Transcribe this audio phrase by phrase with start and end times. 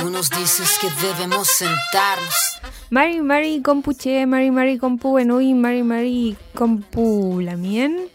[0.00, 2.34] Tú nos dices que debemos sentarnos.
[2.88, 8.08] Mari Mari Compuche, Mari Mari Compu Enui, Mari Mari Compu Lamien.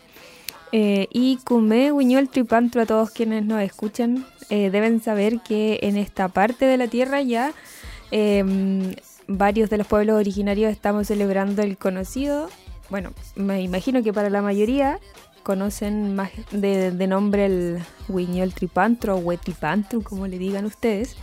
[0.71, 4.25] Eh, y Kume Wiñol Tripantro a todos quienes nos escuchan.
[4.49, 7.53] Eh, deben saber que en esta parte de la tierra ya
[8.09, 8.95] em,
[9.27, 12.49] varios de los pueblos originarios estamos celebrando el conocido.
[12.89, 14.99] Bueno, me imagino que para la mayoría
[15.43, 17.79] conocen más de, de nombre el
[18.09, 21.15] Wiñol Tripantro o Huetripantro, como le digan ustedes.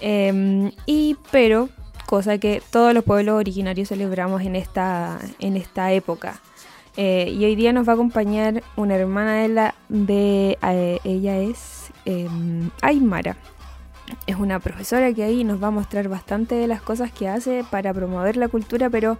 [0.00, 1.68] Em, y pero,
[2.06, 6.40] cosa que todos los pueblos originarios celebramos en esta, en esta época.
[6.96, 11.36] Eh, y hoy día nos va a acompañar una hermana de la de eh, ella
[11.38, 13.36] es em, Aymara.
[14.26, 17.64] Es una profesora que ahí nos va a mostrar bastante de las cosas que hace
[17.70, 19.18] para promover la cultura, pero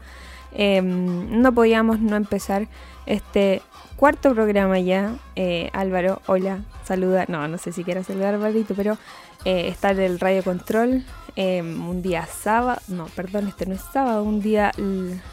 [0.52, 2.69] em, no podíamos no empezar
[3.05, 3.63] este
[3.96, 5.16] cuarto programa ya.
[5.34, 7.24] Eh, Álvaro, hola, saluda.
[7.28, 8.98] No, no sé si quieras saludar, Álvarito, pero
[9.45, 11.04] eh, está en el radio control.
[11.34, 14.73] Em, un día sábado, no, perdón, este no es sábado, un día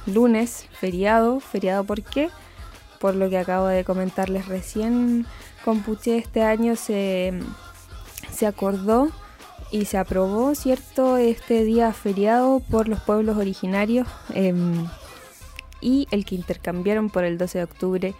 [0.06, 1.40] lunes, feriado.
[1.40, 2.30] ¿Feriado por qué?
[3.00, 5.26] Por lo que acabo de comentarles recién,
[5.64, 7.34] Compuche este año se,
[8.32, 9.12] se acordó
[9.72, 14.88] y se aprobó, ¿cierto?, este día feriado por los pueblos originarios em,
[15.80, 18.16] y el que intercambiaron por el 12 de octubre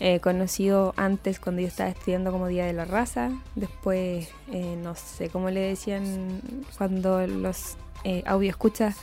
[0.00, 4.96] eh, conocido antes cuando yo estaba estudiando como Día de la Raza, después eh, no
[4.96, 6.40] sé cómo le decían
[6.76, 8.96] cuando los eh, audio escuchas,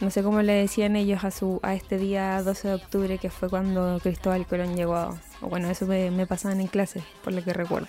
[0.00, 3.28] no sé cómo le decían ellos a su a este día 12 de octubre que
[3.28, 7.42] fue cuando Cristóbal Colón llegó, a, bueno, eso me, me pasaban en clase, por lo
[7.42, 7.88] que recuerdo.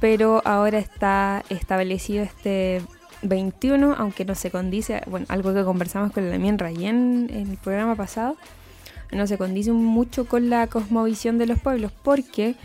[0.00, 2.82] Pero ahora está establecido este
[3.22, 7.56] 21, aunque no se condice, bueno, algo que conversamos con la Mien Rayen en el
[7.58, 8.36] programa pasado,
[9.12, 12.56] no se condice mucho con la cosmovisión de los pueblos, porque,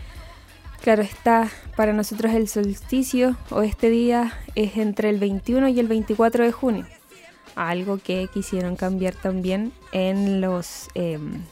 [0.82, 5.88] claro, está para nosotros el solsticio o este día es entre el 21 y el
[5.88, 6.86] 24 de junio,
[7.54, 11.42] algo que quisieron cambiar también en los em,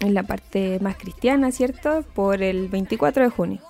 [0.00, 2.04] en la parte más cristiana, ¿cierto?
[2.14, 3.60] Por el 24 de junio.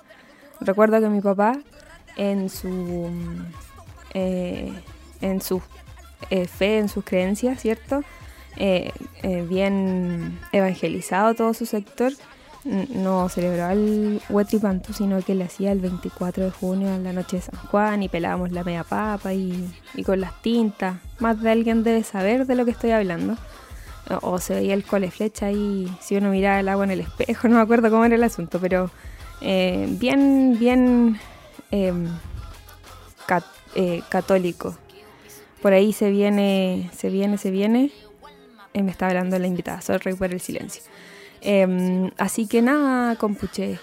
[0.60, 1.58] Recuerdo que mi papá
[2.16, 3.10] en su
[4.14, 4.72] eh,
[5.20, 5.62] en su
[6.30, 8.02] eh, fe, en sus creencias, ¿cierto?
[8.56, 8.92] Eh,
[9.22, 12.12] eh, bien evangelizado todo su sector,
[12.64, 17.36] no celebraba el Huetripantu, sino que le hacía el 24 de junio en la noche
[17.36, 19.72] de San Juan y pelábamos la media papa y,
[20.04, 20.96] con las tintas.
[21.18, 23.36] Más de alguien debe saber de lo que estoy hablando.
[24.20, 27.48] O, se veía el cole flecha y si uno miraba el agua en el espejo,
[27.48, 28.90] no me acuerdo cómo era el asunto, pero
[29.40, 31.18] eh, bien, bien
[31.70, 32.08] em,
[34.08, 34.76] católico.
[35.62, 37.92] Por ahí se viene, se viene, se viene
[38.74, 40.82] me está hablando la invitada, sorry por el silencio.
[41.40, 43.78] Em, así que nada, compuche.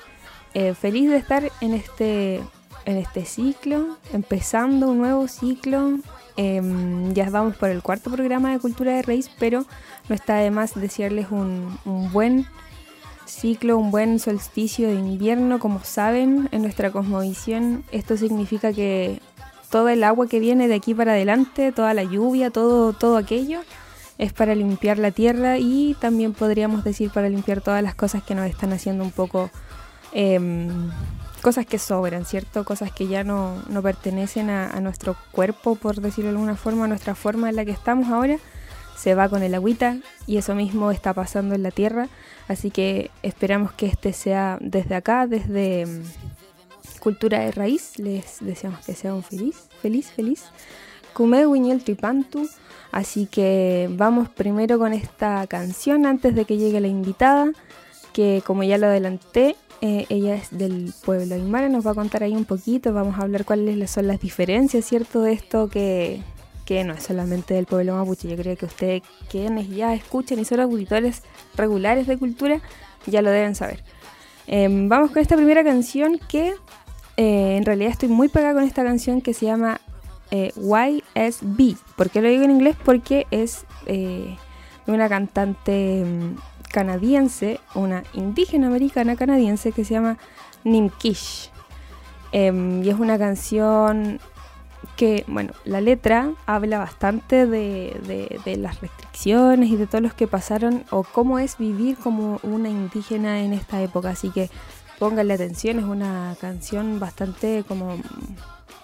[0.53, 2.41] Eh, feliz de estar en este,
[2.85, 6.00] en este ciclo, empezando un nuevo ciclo.
[6.38, 9.66] Em, ya vamos por el cuarto programa de Cultura de Raíz, pero
[10.07, 12.47] no está de más desearles un, un buen
[13.25, 15.59] ciclo, un buen solsticio de invierno.
[15.59, 19.21] Como saben, en nuestra cosmovisión esto significa que
[19.69, 23.61] todo el agua que viene de aquí para adelante, toda la lluvia, todo, todo aquello,
[24.19, 28.35] es para limpiar la tierra y también podríamos decir para limpiar todas las cosas que
[28.35, 29.50] nos están haciendo un poco
[30.12, 30.91] em,
[31.41, 32.66] cosas que sobran, ¿cierto?
[32.66, 36.88] Cosas que ya no, no pertenecen a, nuestro cuerpo, por decirlo de alguna forma, a
[36.90, 38.38] nuestra forma en la que estamos ahora,
[38.97, 39.97] se va con el agüita
[40.28, 42.09] y eso mismo está pasando en la tierra,
[42.50, 46.03] así que esperamos que este sea desde acá, desde em,
[47.00, 50.44] Cultura de Raíz, les deseamos que sea un feliz, feliz, feliz.
[51.13, 52.50] Kume Wiñel Tripantu
[52.91, 57.51] Así que vamos primero con esta canción antes de que llegue la invitada,
[58.13, 62.23] que como ya lo adelanté, eh, ella es del pueblo Aymara, nos va a contar
[62.23, 65.22] ahí un poquito, vamos a hablar cuáles son las diferencias, ¿cierto?
[65.22, 66.22] De esto que,
[66.66, 70.45] que no es solamente del pueblo mapuche, yo creo que ustedes quienes ya escuchan y
[70.45, 71.23] son auditores
[71.56, 72.59] regulares de cultura,
[73.06, 73.83] ya lo deben saber.
[74.47, 76.56] Em, vamos con esta primera canción que
[77.18, 79.80] eh, en realidad estoy muy pegada con esta canción que se llama
[80.31, 81.78] eh, YSB.
[81.96, 82.76] ¿Por qué lo digo en inglés?
[82.84, 84.38] Porque es eh,
[84.88, 86.36] una cantante mm,
[86.72, 90.18] canadiense, una indígena americana canadiense que se llama
[90.64, 91.52] Nimkish.
[92.31, 94.20] Em, y es una canción
[94.96, 100.28] que, bueno, la letra habla bastante de, de, las restricciones y de todos los que
[100.28, 104.10] pasaron o cómo es vivir como una indígena en esta época.
[104.10, 104.50] Así que
[105.00, 107.98] pónganle atención, es una canción bastante como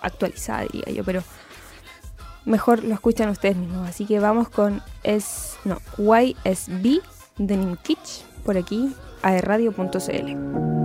[0.06, 1.24] actualizada, diría yo, pero
[2.46, 3.88] mejor lo escuchan ustedes mismos.
[3.88, 7.02] Así que vamos con es, no, YSB
[7.38, 10.76] de Nimkich por aquí a radio.cl.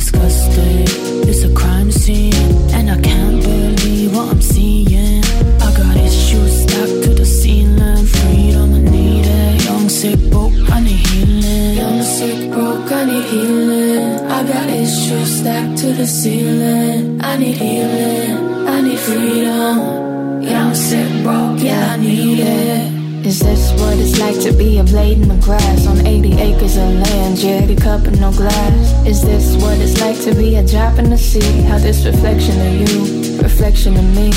[0.00, 2.32] Disgusting, It's a crime scene,
[2.72, 5.22] and I can't believe what I'm seeing.
[5.60, 8.06] I got issues stuck to the ceiling.
[8.06, 9.64] Freedom, I need it.
[9.66, 11.76] Young, sick, broke, I need healing.
[11.76, 14.26] Young, sick, broke, I need healing.
[14.36, 17.20] I got issues stuck to the ceiling.
[17.20, 18.38] I need healing.
[18.74, 20.42] I need freedom.
[20.42, 22.99] Young, sick, broke, yeah, I need it.
[23.22, 26.76] Is this what it's like to be a blade in the grass on 80 acres
[26.76, 27.36] of land?
[27.36, 29.06] Jerry cup and no glass.
[29.06, 31.62] Is this what it's like to be a drop in the sea?
[31.62, 34.28] How this reflection of you, reflection of me.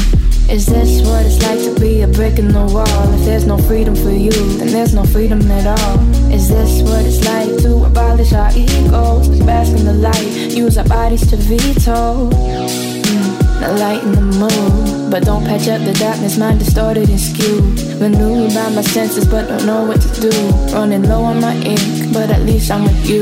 [0.52, 3.14] Is this what it's like to be a brick in the wall?
[3.14, 6.00] If there's no freedom for you, then there's no freedom at all.
[6.30, 9.30] Is this what it's like to abolish our egos?
[9.46, 13.03] Bask in the light, use our bodies to veto.
[13.63, 17.63] The light in the moon, but don't patch up the darkness, mind distorted and skewed.
[17.98, 20.31] Maneuvered by my senses, but don't know what to do.
[20.75, 23.21] Running low on my ink, but at least I'm with you.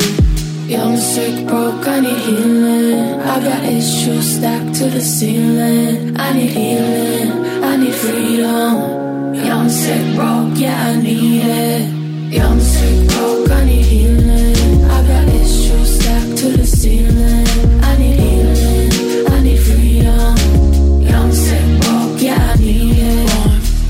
[0.68, 3.22] Young, sick, broke, I need healing.
[3.22, 6.20] I got issues stacked to the ceiling.
[6.20, 7.32] I need healing,
[7.64, 9.36] I need freedom.
[9.36, 12.34] Young, sick, broke, yeah, I need it.
[12.34, 14.86] Young, sick, broke, I need healing.
[14.86, 17.48] I got issues stacked to the ceiling.
[17.84, 18.41] I need healing,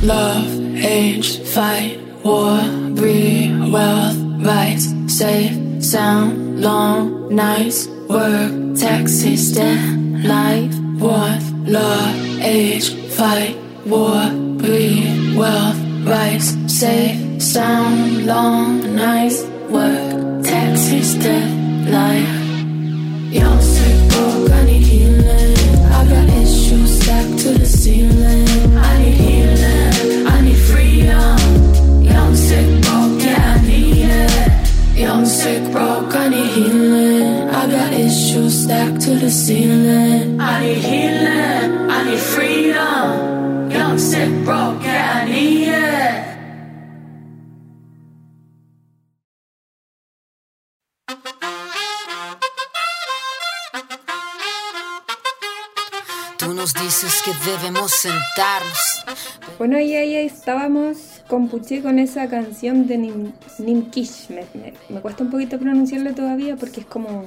[0.03, 0.48] love,
[0.83, 2.59] age, fight, war,
[2.95, 13.56] breed, wealth, rights, safe, sound long nights, work, taxes, death, life, worth, love, age, fight,
[13.86, 21.51] war, breed, wealth, rights, safe, sound, long nights, work, taxes, death,
[21.89, 22.38] life.
[23.31, 23.59] Young,
[24.09, 25.57] broke, I need healing.
[25.86, 28.77] I got issues stacked to the ceiling.
[28.77, 29.91] I need healing,
[35.42, 37.50] sick, broke, I need healing.
[37.50, 40.40] I got issues stacked to the ceiling.
[40.40, 43.72] I need healing, I need freedom.
[43.72, 46.32] Young, sick, broke, yeah, I need it.
[56.38, 59.06] Tú nos dices que debemos sentarnos.
[59.58, 64.28] Bueno, ahí, ahí estábamos con Puché con esa canción de Nim, Nimkish.
[64.89, 67.24] Me, cuesta un poquito pronunciarlo todavía porque es como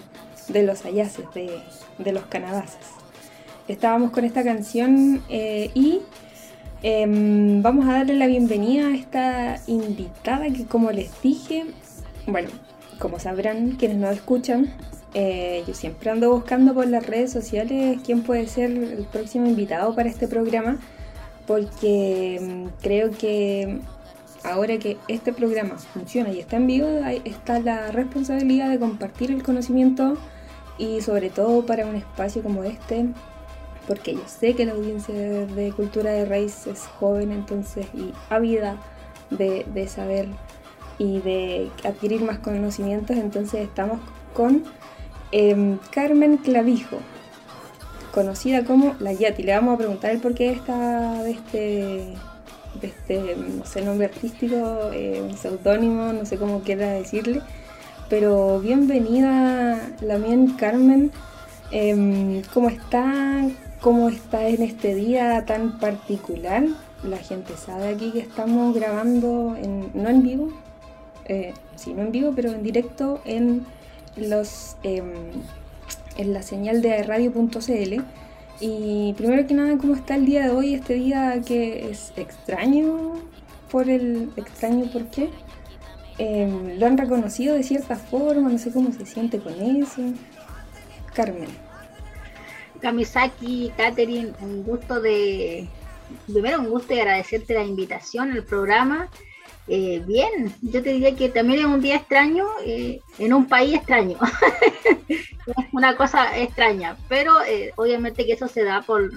[0.48, 1.58] de los ayaces, de,
[1.96, 2.86] de los canabases.
[3.66, 6.00] Estábamos con esta canción eh, y
[6.82, 11.64] em, vamos a darle la bienvenida a esta invitada que como les dije,
[12.26, 12.50] bueno,
[12.98, 14.70] como sabrán quienes nos escuchan,
[15.14, 19.94] eh, yo siempre ando buscando por las redes sociales quién puede ser el próximo invitado
[19.94, 20.76] para este programa
[21.46, 23.80] porque mm, creo que
[24.44, 26.86] ahora que este programa funciona y está en vivo,
[27.24, 30.16] está la responsabilidad de compartir el conocimiento
[30.78, 33.06] y sobre todo para un espacio como este,
[33.86, 38.76] porque yo sé que la audiencia de, cultura de raíz es joven entonces y ávida
[39.30, 40.28] de, saber
[40.98, 44.00] y de adquirir más conocimientos, entonces estamos
[44.34, 44.64] con
[45.32, 46.98] em, Carmen Clavijo
[48.12, 49.42] conocida como la Yati.
[49.42, 52.14] Le vamos a preguntar el porqué de, de este,
[52.82, 57.42] este, no sé, nombre artístico, eh, un seudónimo, no sé cómo quiera decirle.
[58.08, 61.10] Pero bienvenida, la mien Carmen.
[61.70, 63.46] Em, ¿Cómo está?
[63.80, 66.64] ¿Cómo está en este día tan particular?
[67.02, 70.52] La gente sabe aquí que estamos grabando, en, no en vivo,
[71.26, 73.66] eh, sí, no en vivo, pero en directo en
[74.16, 75.12] los em,
[76.16, 78.02] en la señal de radio.cl.
[78.60, 80.74] Y primero que nada, ¿cómo está el día de hoy?
[80.74, 83.14] Este día que es extraño,
[83.70, 85.30] por el extraño por qué.
[86.18, 90.02] Em, lo han reconocido de cierta forma, no sé cómo se siente con eso.
[91.14, 91.48] Carmen.
[92.80, 95.68] Kamisaki, Katherine, un gusto de.
[96.26, 99.08] Primero, un gusto de agradecerte la invitación al programa.
[99.66, 103.74] Eh, bien, yo te diría que también es un día extraño eh, en un país
[103.74, 104.18] extraño.
[105.08, 109.10] es una cosa extraña, pero eh, obviamente que eso se da por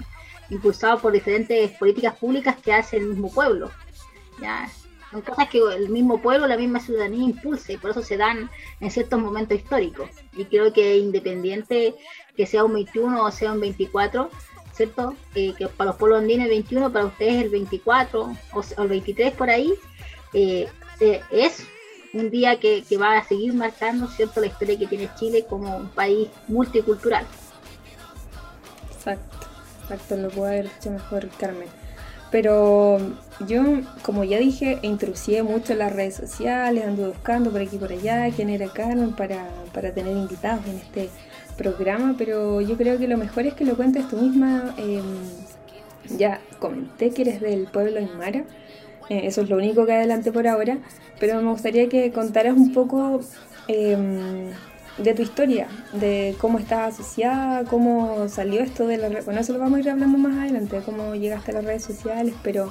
[0.50, 3.70] impulsado por diferentes políticas públicas que hace el mismo pueblo.
[5.10, 8.50] Son cosas que el mismo pueblo, la misma ciudadanía impulsa y por eso se dan
[8.80, 10.10] en ciertos momentos históricos.
[10.34, 11.94] Y creo que independiente
[12.36, 14.30] que sea un 21 o sea un 24,
[14.72, 15.14] ¿cierto?
[15.34, 18.88] Eh, que para los pueblos andinos el 21, para ustedes el 24 o, o el
[18.88, 19.74] 23 por ahí,
[20.34, 20.68] eh,
[21.00, 21.64] eh, es
[22.12, 24.40] un día que, va a seguir marcando, ¿cierto?
[24.40, 27.26] La historia que tiene Chile como un país multicultural.
[28.94, 29.36] Exacto,
[29.82, 31.68] exacto, lo puedo haber hecho mejor Carmen.
[32.30, 32.98] Pero
[33.46, 33.62] yo,
[34.02, 37.92] como ya dije, intrusé mucho en las redes sociales, ando buscando por aquí y por
[37.92, 41.08] allá quién era Carmen para, para tener invitados en este
[41.56, 44.74] programa, pero yo creo que lo mejor es que lo cuentes tú misma.
[44.78, 45.02] Eh,
[46.16, 48.44] ya comenté que eres del pueblo Aymara,
[49.10, 50.78] Eh, eso es lo único que adelante por ahora,
[51.18, 53.20] pero me gustaría que contaras un poco
[53.68, 54.50] em,
[54.98, 59.24] de tu historia, de cómo estás asociada, cómo salió esto de la red.
[59.24, 62.34] Bueno, eso lo vamos a ir hablando más adelante, cómo llegaste a las redes sociales,
[62.42, 62.70] pero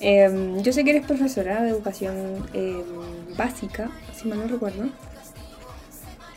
[0.00, 2.14] em, yo sé que eres profesora de educación
[2.54, 2.82] em,
[3.36, 4.84] básica, si mal no recuerdo.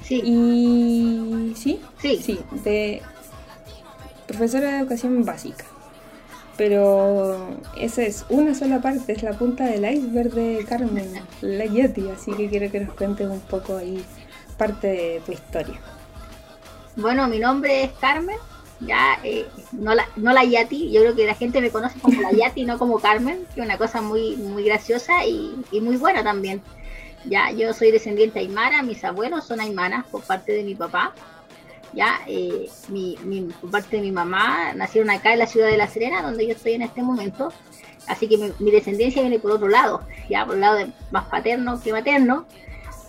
[0.04, 0.22] Sí.
[0.26, 2.18] Y sí, Sí.
[2.22, 3.02] sí, de
[4.28, 5.66] profesora de educación básica.
[6.58, 12.10] Pero esa es una sola parte, es la punta del iceberg de Carmen, la Yeti,
[12.10, 14.04] así que quiero que nos cuentes un poco ahí
[14.58, 15.80] parte de tu historia.
[16.96, 18.36] Bueno, mi nombre es Carmen,
[18.82, 22.22] ya eh, no, la, no la Yati, yo creo que la gente me conoce como
[22.22, 25.98] la Yati, no como Carmen, que es una cosa muy, muy graciosa y, y muy
[25.98, 26.62] buena también.
[27.26, 31.14] Ya, yo soy descendiente aymara, mis abuelos son aymanas por parte de mi papá.
[31.94, 35.78] Ya, eh, mi, mi- por parte de mi mamá nacieron acá en la ciudad de
[35.78, 37.52] La Serena, donde yo estoy en este momento.
[38.08, 41.26] Así que mi, mi descendencia viene por otro lado, ya por el lado de más
[41.26, 42.46] paterno que materno.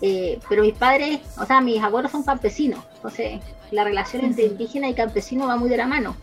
[0.01, 4.89] Eh, pero mis padres, o sea, mis abuelos son campesinos, entonces la relación entre indígena
[4.89, 6.17] y campesino va muy de la mano.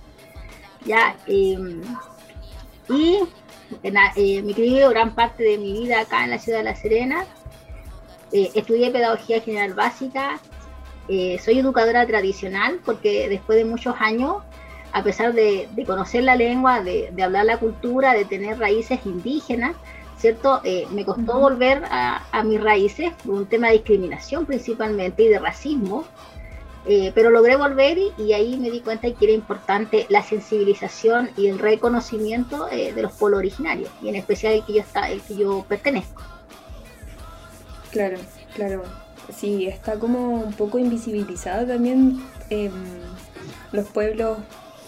[0.86, 1.58] Ya, eh,
[2.90, 3.20] y
[3.84, 7.26] eh, me crié gran parte de mi vida acá en la ciudad de La Serena.
[8.34, 10.40] Eh, estudié pedagogía general básica,
[11.10, 14.38] eh, soy educadora tradicional porque después de muchos años,
[14.94, 19.00] a pesar de, de conocer la lengua, de, de hablar la cultura, de tener raíces
[19.06, 19.76] indígenas,
[20.18, 20.62] ¿cierto?
[20.64, 25.28] Eh, me costó volver a, a mis raíces por un tema de discriminación principalmente y
[25.28, 26.06] de racismo,
[26.86, 31.30] eh, pero logré volver y, y ahí me di cuenta que era importante la sensibilización
[31.38, 35.22] y el reconocimiento de los pueblos originarios, y en especial el que yo, está, el
[35.22, 36.22] que yo pertenezco.
[37.92, 38.18] Claro,
[38.56, 38.84] claro.
[39.36, 42.20] Sí, está como un poco invisibilizado también
[42.50, 42.72] em,
[43.72, 44.40] los pueblos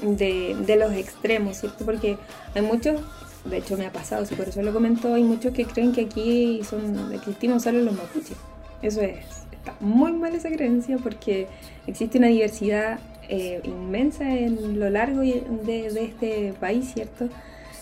[0.02, 1.86] de, de los extremos, ¿cierto?
[1.86, 2.18] Porque
[2.56, 3.02] hay muchos,
[3.46, 6.02] de hecho me ha pasado, sí, por eso lo comento, hay muchos que creen que
[6.02, 8.38] aquí son existimos solo los mapuches.
[8.82, 9.20] Eso es,
[9.52, 11.48] está muy mal esa creencia porque
[11.86, 17.30] existe una diversidad eh, inmensa en lo largo de, de este país, ¿cierto?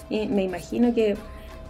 [0.10, 1.16] Y me imagino que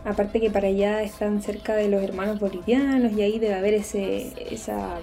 [0.06, 4.34] Aparte que para allá están cerca de los hermanos bolivianos y ahí debe haber ese,
[4.50, 5.00] esa,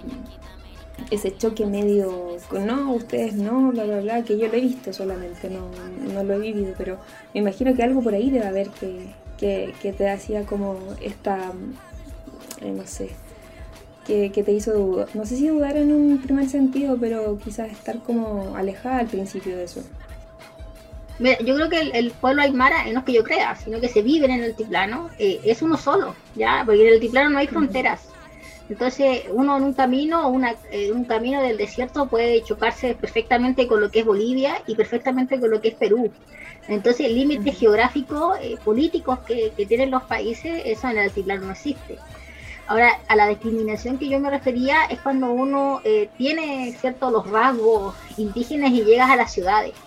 [1.10, 5.50] ese choque medio no, ustedes no, bla, bla, bla, que yo lo he visto solamente,
[5.50, 5.68] no,
[6.12, 6.98] no lo he vivido, pero
[7.34, 11.52] me imagino que algo por ahí debe haber que, que, que te hacía como esta,
[12.60, 13.10] eh, no sé,
[14.06, 17.70] que, que te hizo dudar, no sé si dudar en un primer sentido, pero quizás
[17.70, 19.82] estar como alejada al principio de eso.
[21.18, 23.88] Mira, yo creo que el, el pueblo aymara, no es que yo crea, sino que
[23.88, 26.62] se vive en el altiplano, eh, es uno solo, ¿ya?
[26.66, 28.16] Porque en el altiplano no hay fronteras.
[28.68, 33.80] Entonces, uno en un camino, una, eh, un camino del desierto puede chocarse perfectamente con
[33.80, 36.16] lo que es Bolivia y perfectamente con lo que es Perú.
[36.66, 37.58] Entonces, límites Ujú.
[37.58, 42.02] geográficos, eh, políticos que, que tienen los países, eso en el altiplano no existe.
[42.66, 47.28] Ahora, a la discriminación que yo me refería es cuando uno eh, tiene ciertos los
[47.30, 49.85] rasgos indígenas y llegas a las ciudades.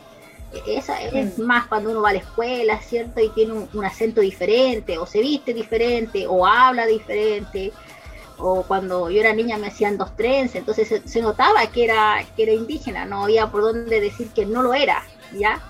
[0.68, 1.44] Esa es Mm.
[1.44, 3.20] más cuando uno va a la escuela, ¿cierto?
[3.22, 7.72] Y tiene un, un acento diferente, o se viste diferente, o habla diferente,
[8.38, 12.26] o cuando yo era niña me hacían dos trenzas, entonces se, se notaba que era,
[12.36, 15.62] que era indígena, no había por dónde decir que no lo era, ¿ya?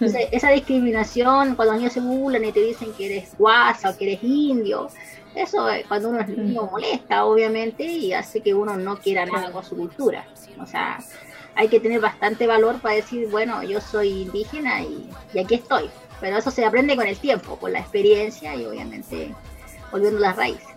[0.00, 3.96] Entonces, esa discriminación, cuando los niños se burlan y te dicen que eres guasa o
[3.96, 4.88] que eres indio,
[5.34, 6.70] eso eh, cuando uno es niño Mm.
[6.70, 10.24] molesta, obviamente, y hace que uno no quiera nada con su cultura.
[10.60, 10.98] O sea,
[11.58, 15.90] hay que tener bastante valor para decir, bueno, yo soy indígena y, aquí estoy.
[16.20, 19.34] Pero eso se aprende con el tiempo, con la experiencia y obviamente
[19.90, 20.68] volviendo a las raíces.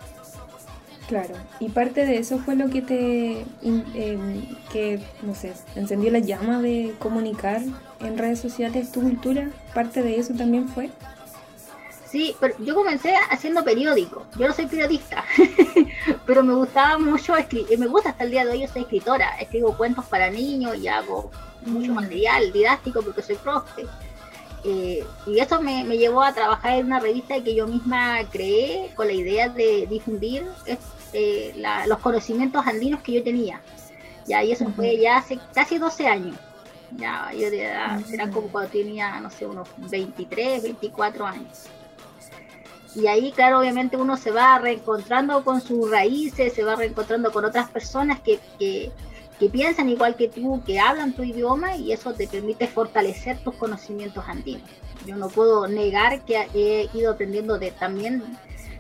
[1.07, 6.19] Claro, y parte de eso fue lo que te, em, que, no sé, encendió la
[6.19, 7.61] llama de comunicar
[7.99, 10.89] en redes sociales tu cultura, parte de eso también fue.
[12.11, 14.25] Sí, pero yo comencé haciendo periódico.
[14.37, 15.23] Yo no soy periodista,
[16.25, 17.79] pero me gustaba mucho escribir.
[17.79, 19.29] Me gusta hasta el día de hoy, yo soy escritora.
[19.39, 21.31] Escribo cuentos para niños y hago
[21.65, 21.95] mucho Mm.
[21.95, 23.83] material didáctico porque soy profe.
[24.63, 28.91] Eh, y eso me, me llevó a trabajar en una revista que yo misma creé
[28.95, 30.45] con la idea de difundir
[31.13, 33.61] eh, la- los conocimientos andinos que yo tenía.
[34.27, 36.35] Ya, y eso fue ya hace casi 12 años.
[36.97, 38.13] Ya, yo de edad, Ujú.
[38.13, 41.67] era como cuando tenía, no sé, unos 23, 24 años.
[42.95, 47.45] Y ahí, claro, obviamente uno se va reencontrando con sus raíces, se va reencontrando con
[47.45, 48.91] otras personas que, que,
[49.39, 53.55] que piensan igual que tú, que hablan tu idioma y eso te permite fortalecer tus
[53.55, 54.69] conocimientos andinos.
[55.05, 58.23] Yo no puedo negar que he ido aprendiendo de también,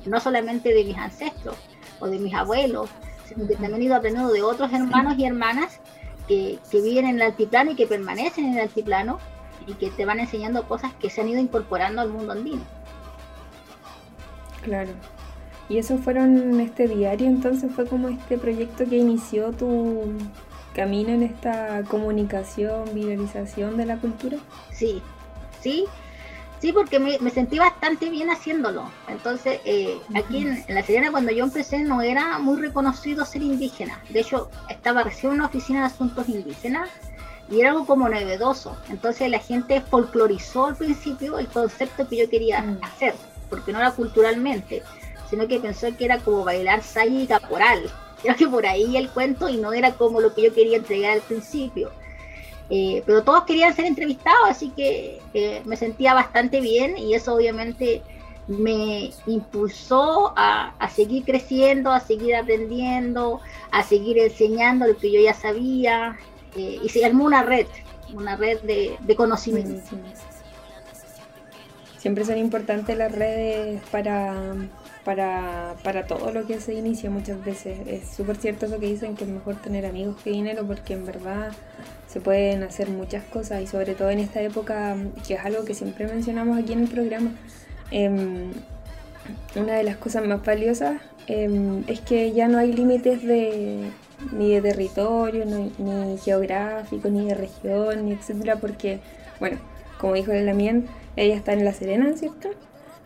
[0.05, 1.55] no solamente de mis ancestros
[1.99, 2.89] o de mis abuelos,
[3.27, 5.79] sino que también he ido aprendiendo de otros hermanos y hermanas
[6.27, 9.19] que, que viven en el altiplano y que permanecen en el altiplano
[9.65, 12.61] y que te van enseñando cosas que se han ido incorporando al mundo andino.
[14.61, 14.91] Claro.
[15.69, 20.17] Y eso fueron este diario, entonces fue como este proyecto que inició tu
[20.73, 24.37] camino en esta comunicación, viralización de la cultura.
[24.71, 25.01] Sí,
[25.61, 25.85] sí,
[26.59, 28.91] sí, porque me, sentí bastante bien haciéndolo.
[29.07, 34.01] Entonces, eh, aquí en, La Serena, cuando yo empecé, no era muy reconocido ser indígena.
[34.09, 36.89] De hecho, estaba recién en una oficina de asuntos indígenas
[37.49, 38.77] y era algo como novedoso.
[38.89, 42.79] Entonces, la gente folclorizó al principio el concepto que yo quería mm.
[42.83, 43.15] hacer,
[43.51, 44.81] porque no era culturalmente,
[45.29, 47.91] sino que pensó que era como bailar saya y caporal
[48.21, 51.13] Creo que por ahí el cuento y no era como lo que yo quería entregar
[51.13, 51.91] al principio.
[52.69, 57.35] Eh, pero todos querían ser entrevistados, así que eh, me sentía bastante bien y eso
[57.35, 58.01] obviamente
[58.47, 63.39] me impulsó a, seguir creciendo, a seguir aprendiendo,
[63.71, 66.17] a seguir enseñando lo que yo ya sabía
[66.55, 67.67] eh, y se armó una red,
[68.13, 69.95] una red de, de conocimiento.
[72.01, 74.55] Siempre son importantes las redes para
[75.03, 77.79] para, para todo lo que se inicia muchas veces.
[77.87, 81.05] Es súper cierto eso que dicen que es mejor tener amigos que dinero porque en
[81.05, 81.51] verdad
[82.07, 84.95] se pueden hacer muchas cosas y sobre todo en esta época,
[85.27, 87.31] que es algo que siempre mencionamos aquí en el programa,
[87.89, 88.51] em,
[89.55, 93.89] una de las cosas más valiosas em, es que ya no hay límites de
[94.31, 98.99] ni de territorio, ni, geográfico, ni de región, ni etcétera, porque,
[99.39, 99.57] bueno,
[99.99, 102.49] como dijo la Lamien, ella está en La Serena, ¿cierto?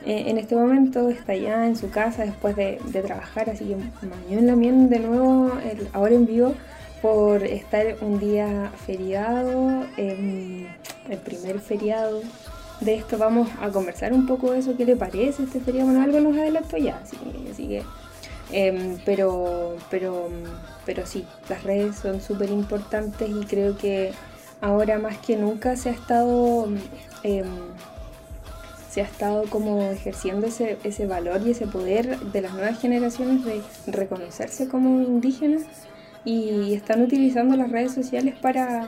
[0.06, 4.52] Eh, en este momento está ya en su casa después de, trabajar, así que mañana
[4.52, 5.52] también de nuevo,
[5.94, 6.54] ahora en vivo,
[7.02, 10.68] por estar un día feriado, el
[11.24, 12.22] primer feriado
[12.82, 13.18] de esto.
[13.18, 16.38] Vamos a conversar un poco de eso, qué le parece este feriado, bueno, algo nos
[16.38, 17.18] adelantó ya, así,
[17.52, 17.84] así que,
[18.52, 20.30] em, pero, pero,
[20.86, 24.12] pero sí, las redes son súper importantes y creo que
[24.62, 26.68] ahora más que nunca se ha estado...
[27.24, 27.46] Em,
[28.96, 33.44] se ha estado como ejerciendo ese, ese valor y ese poder de las nuevas generaciones
[33.44, 35.64] de reconocerse como indígenas
[36.24, 38.88] y están utilizando las redes sociales para,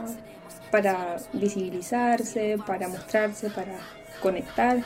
[0.70, 3.80] para visibilizarse, para mostrarse, para
[4.22, 4.82] conectar,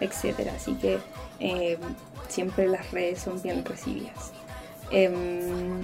[0.00, 0.48] etc.
[0.56, 0.98] Así que
[1.40, 1.76] eh,
[2.28, 4.32] siempre las redes son bien recibidas.
[4.90, 5.82] Em,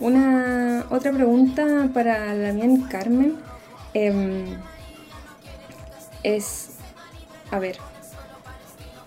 [0.00, 3.36] una otra pregunta para mía Carmen
[3.92, 4.46] em,
[6.24, 6.73] es
[7.50, 7.76] a ver,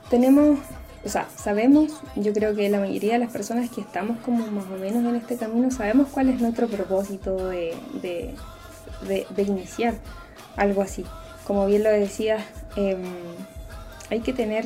[0.10, 0.60] tenemos,
[1.04, 4.66] o sea, sabemos, yo creo que la mayoría de las personas que estamos como más
[4.66, 9.96] o menos en este camino, sabemos cuál es nuestro propósito de, de, iniciar
[10.56, 11.06] algo así.
[11.46, 12.44] Como bien lo decías,
[12.76, 13.02] em,
[14.10, 14.66] hay que tener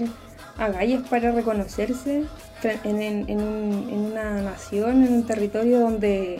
[0.58, 2.26] agallas para reconocerse
[2.64, 6.40] en, una nación, en un territorio donde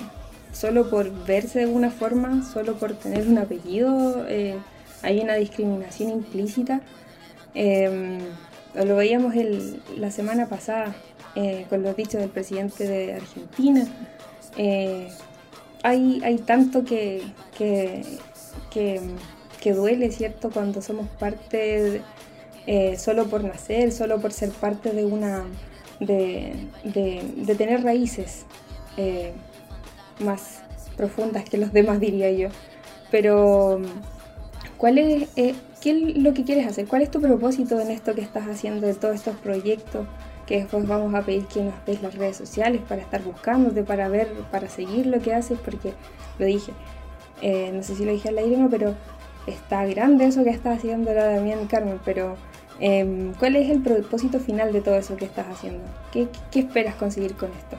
[0.54, 4.58] solo por verse de una forma, solo por tener un apellido, eh,
[5.02, 6.82] hay una discriminación implícita
[7.54, 8.20] Em,
[8.74, 9.34] lo veíamos
[9.98, 10.96] la semana pasada
[11.36, 13.88] eh, con los dichos del presidente de Argentina.
[14.58, 15.10] Eh,
[15.84, 17.22] hay, hay tanto que,
[17.58, 18.04] que,
[18.70, 20.50] que, duele, ¿cierto?
[20.52, 22.02] Cuando somos parte
[22.68, 25.46] eh, solo por nacer, solo por ser parte de una.
[26.00, 28.46] de, de tener raíces
[30.20, 30.62] más
[30.98, 32.50] profundas que los demás, diría yo.
[33.10, 33.82] Pero,
[34.78, 35.30] ¿cuál es,
[35.82, 36.86] ¿Qué es lo que quieres hacer?
[36.86, 40.06] ¿Cuál es tu propósito en esto que estás haciendo de todos estos proyectos?
[40.46, 44.08] Que después vamos a pedir que nos des las redes sociales para estar buscándote, para
[44.08, 45.94] ver, para seguir lo que haces, porque
[46.38, 46.72] lo dije,
[47.42, 48.94] eh, no sé si lo dije al aire no, pero
[49.48, 52.36] está grande eso que está haciendo la Damián Carmen, pero
[52.80, 55.84] em, ¿cuál es el propósito final de todo eso que estás haciendo?
[56.12, 57.76] ¿Qué, esperas conseguir con esto?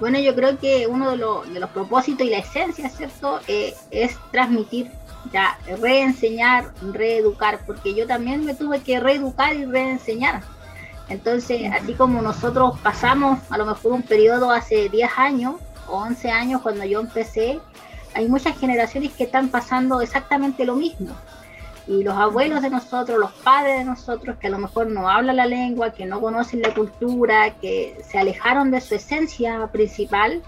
[0.00, 4.90] Bueno, yo creo que uno de, los propósitos y la esencia, ¿cierto?, eh, es transmitir
[5.32, 10.42] ya reenseñar, reeducar, porque yo también me tuve que reeducar y reenseñar.
[11.08, 15.54] Entonces, así como nosotros pasamos a lo mejor un periodo hace 10 años
[15.86, 17.60] o 11 años cuando yo empecé,
[18.14, 21.14] hay muchas generaciones que están pasando exactamente lo mismo.
[21.86, 25.36] Y los abuelos de nosotros, los padres de nosotros, que a lo mejor no hablan
[25.36, 30.42] la lengua, que no conocen la cultura, que se alejaron de su esencia principal,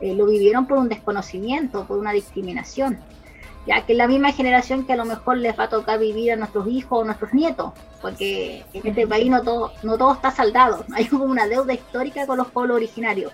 [0.00, 2.98] eh, lo vivieron por un desconocimiento, por una discriminación
[3.66, 6.32] ya que es la misma generación que a lo mejor les va a tocar vivir
[6.32, 10.30] a nuestros hijos o nuestros nietos, porque en este país no todo, no todo está
[10.30, 13.32] saldado, hay como una deuda histórica con los pueblos originarios.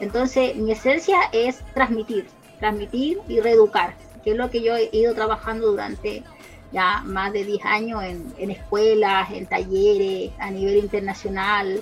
[0.00, 2.26] Entonces, mi esencia es transmitir,
[2.58, 6.24] transmitir y reeducar, que es lo que yo he ido trabajando durante
[6.72, 11.80] ya más de 10 años en, escuelas, en talleres, a nivel internacional.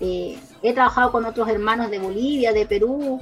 [0.00, 3.20] Eh, he trabajado con otros hermanos de Bolivia, de Perú,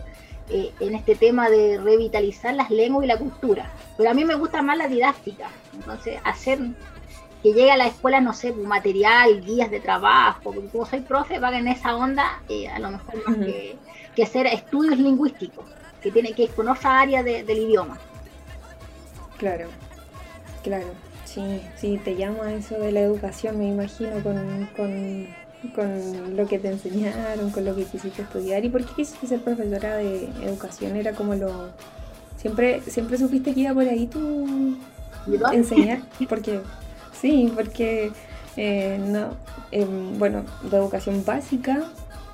[0.51, 3.71] eh, en este tema de revitalizar las lenguas y la cultura.
[3.97, 6.59] Pero a mí me gusta más la didáctica, entonces hacer
[7.43, 11.41] que llegue a la escuela, no sé, material, guías de trabajo, porque como soy profe,
[11.41, 13.77] va en esa onda, eh, a lo mejor más que,
[14.15, 15.65] que, hacer estudios lingüísticos,
[16.01, 17.99] que tiene que ir con otra área del idioma.
[19.39, 19.69] Claro,
[20.63, 20.87] claro,
[21.25, 25.27] sí, sí, te llama eso de la educación, me imagino, con, con,
[25.71, 28.65] con lo que te enseñaron, con lo que quisiste estudiar.
[28.65, 30.97] ¿Y por qué quisiste ser profesora de educación?
[30.97, 31.71] Era como lo...
[32.37, 34.77] Siempre, siempre supiste que iba por ahí tú
[35.53, 36.61] enseñar, porque
[37.23, 38.11] Sí, porque
[38.57, 39.37] eh, no,
[39.71, 41.85] em, bueno, de educación básica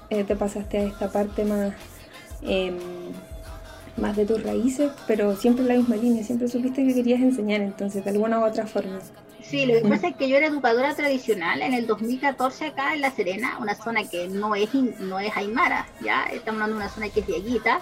[0.08, 1.74] eh, te pasaste a esta parte más,
[2.40, 2.78] em,
[3.98, 7.60] más de tus raíces, pero siempre en la misma línea, siempre supiste que querías enseñar,
[7.60, 8.98] entonces de alguna u otra forma.
[9.48, 13.00] Sí, lo que pasa es que yo era educadora tradicional en el 2014 acá en
[13.00, 16.94] La Serena, una zona que no es no es Aymara, ya estamos hablando de una
[16.94, 17.80] zona que es Diaguita,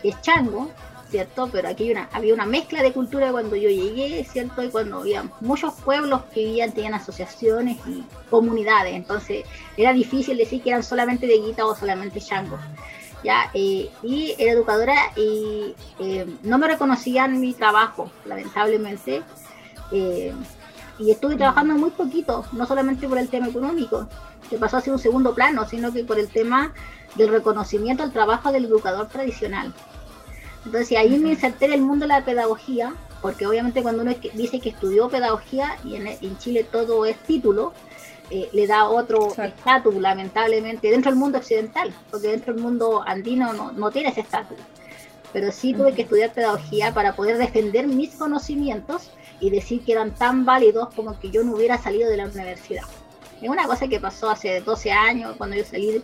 [0.00, 0.70] que es Chango,
[1.10, 1.50] ¿cierto?
[1.52, 4.62] Pero aquí había una mezcla de cultura cuando yo llegué, ¿cierto?
[4.62, 9.44] Y cuando había muchos pueblos que vivían, tenían asociaciones y comunidades, entonces
[9.76, 12.58] era difícil decir que eran solamente de guita o solamente chango.
[13.22, 13.50] ¿ya?
[13.52, 19.22] Eh, y era educadora y eh, no me reconocían mi trabajo, lamentablemente.
[19.92, 20.32] Eh,
[21.02, 24.06] y estuve trabajando muy poquito, no solamente por el tema económico,
[24.48, 26.72] que pasó a ser un segundo plano, sino que por el tema
[27.16, 29.74] del reconocimiento al trabajo del educador tradicional.
[30.64, 34.60] Entonces ahí me inserté en el mundo de la pedagogía, porque obviamente cuando uno dice
[34.60, 37.72] que estudió pedagogía, y en, Chile todo es título,
[38.30, 43.52] eh, le da otro estatus, lamentablemente, dentro del mundo occidental, porque dentro del mundo andino
[43.52, 44.58] no, no tiene ese estatus.
[45.32, 49.10] Pero sí tuve que estudiar pedagogía para poder defender mis conocimientos
[49.42, 52.84] y decir que eran tan válidos como que yo no hubiera salido de la universidad.
[53.42, 56.02] Es una cosa que pasó hace 12 años, cuando yo salí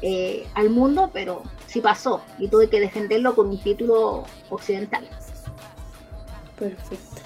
[0.00, 5.08] eh, al mundo, pero sí pasó y tuve que defenderlo con un título occidental.
[6.56, 7.20] Perfecto.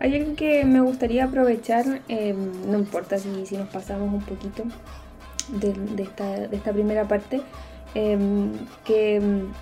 [0.00, 4.64] Hay algo que me gustaría aprovechar, em, no importa si, si, nos pasamos un poquito
[5.48, 7.42] de, esta, de esta, primera parte,
[7.94, 8.52] em,
[8.84, 9.52] que, em,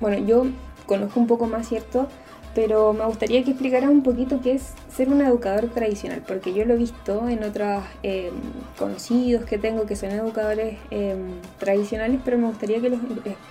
[0.00, 0.44] bueno, yo
[0.86, 2.08] conozco un poco más, ¿cierto?
[2.54, 6.64] Pero me gustaría que explicaras un poquito qué es ser un educador tradicional, porque yo
[6.64, 8.32] lo he visto en otros em,
[8.78, 13.00] conocidos que tengo que son educadores em, tradicionales, pero me gustaría que los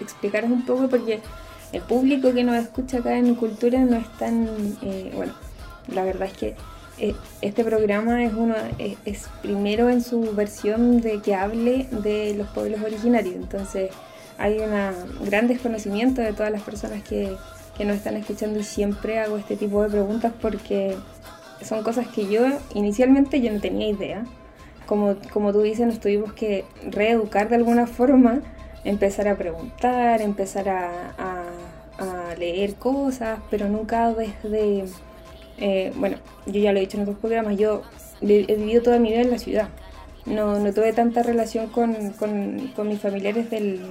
[0.02, 1.22] explicaras un poco porque
[1.72, 4.48] el público que nos escucha acá en Cultura no es tan,
[4.82, 5.34] eh, bueno,
[5.88, 6.56] la verdad es que
[6.98, 8.56] eh, este programa es uno
[9.06, 13.92] es, primero en su versión de que hable de los pueblos originarios, entonces
[14.38, 17.38] hay un gran desconocimiento de todas las personas que
[17.80, 20.98] que nos están escuchando y siempre hago este tipo de preguntas porque
[21.64, 22.42] son cosas que yo
[22.74, 24.26] inicialmente yo no tenía idea.
[24.86, 28.42] Como, como tú dices, nos tuvimos que reeducar de alguna forma,
[28.84, 31.46] empezar a preguntar, empezar a,
[32.38, 34.86] leer cosas, pero nunca desde...
[35.58, 37.82] Eh, bueno, yo ya lo he dicho en otros programas, yo
[38.22, 39.70] he vivido toda mi vida en la ciudad
[40.26, 41.92] no, no tuve tanta relación con,
[42.88, 43.82] mis familiares del,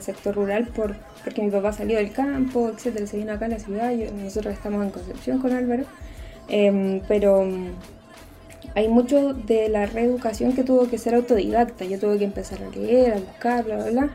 [0.00, 3.58] sector rural por, porque mi papá salió del campo, etcétera, se vino acá a la
[3.58, 5.84] ciudad, nosotros estamos en Concepción con Álvaro,
[6.48, 7.72] em, pero mm,
[8.74, 12.70] hay mucho de la reeducación que tuvo que ser autodidacta, yo tuve que empezar a
[12.70, 14.10] leer, a buscar, bla, bla, bla,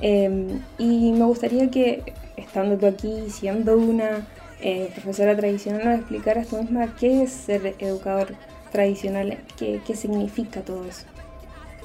[0.00, 2.02] em, y me gustaría que,
[2.36, 4.26] estando tú aquí, siendo una
[4.60, 8.34] eh, profesora tradicional, nos explicaras tú misma qué es ser educador
[8.70, 11.06] tradicionales, ¿qué, ¿qué, significa todo eso?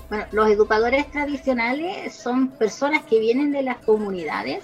[0.09, 4.63] Bueno, los educadores tradicionales son personas que vienen de las comunidades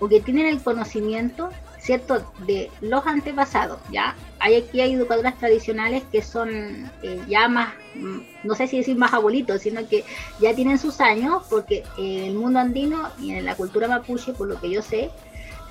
[0.00, 1.50] o que tienen el conocimiento,
[1.80, 4.14] ¿cierto?, de los antepasados, ¿ya?
[4.40, 8.96] Hay aquí hay educadoras tradicionales que son eh, ya más, mm, no sé si decir
[8.96, 10.04] más abuelitos, sino que
[10.40, 14.48] ya tienen sus años, porque en el mundo andino y en la cultura mapuche, por
[14.48, 15.10] lo que yo sé,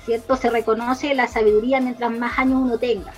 [0.04, 3.12] ¿cierto?, se reconoce la sabiduría mientras más años uno tenga,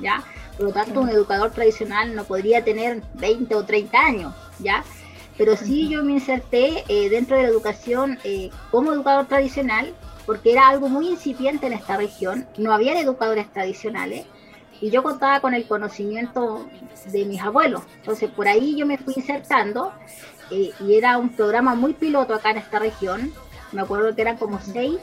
[0.00, 0.24] ¿ya?
[0.56, 4.84] Por lo tanto, un educador tradicional no podría tener 20 o 30 años, ¿ya?
[5.36, 10.52] Pero sí yo me inserté eh, dentro de la educación eh, como educador tradicional, porque
[10.52, 14.24] era algo muy incipiente en esta región, no había educadores tradicionales,
[14.80, 16.66] y yo contaba con el conocimiento
[17.06, 17.82] de mis abuelos.
[17.96, 19.92] Entonces, por ahí yo me fui insertando,
[20.50, 23.32] eh, y era un programa muy piloto acá en esta región,
[23.72, 24.98] me acuerdo que eran como seis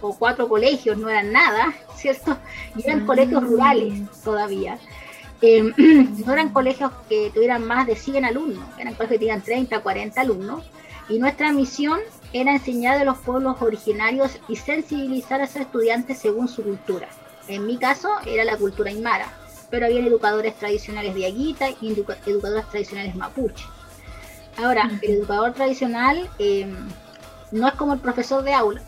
[0.00, 2.36] o cuatro colegios, no eran nada, ¿cierto?
[2.76, 3.92] Y eran colegios rurales
[4.24, 4.78] todavía.
[5.42, 5.72] Em,
[6.26, 10.20] no eran colegios que tuvieran más de 100 alumnos, eran colegios que tenían 30, 40
[10.20, 10.64] alumnos.
[11.08, 11.98] Y nuestra misión
[12.32, 17.08] era enseñar a los pueblos originarios y sensibilizar a esos estudiantes según su cultura.
[17.48, 19.26] En mi caso era la cultura aymara,
[19.70, 23.64] pero había educadores tradicionales de Aguita y educadores tradicionales mapuche.
[24.56, 26.76] Ahora, el educador tradicional em,
[27.50, 28.82] no es como el profesor de aula,